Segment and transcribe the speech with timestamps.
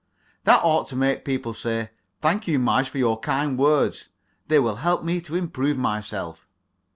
[0.45, 1.91] That ought to make people say:
[2.23, 4.09] "Thank you, Marge, for your kind words.
[4.47, 6.47] They will help me to improve myself."